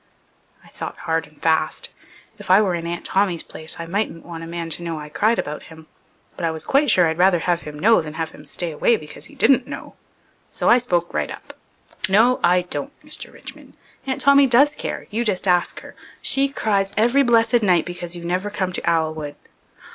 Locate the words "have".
7.37-7.61, 8.15-8.31